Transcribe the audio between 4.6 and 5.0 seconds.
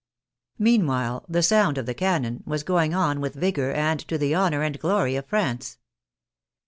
and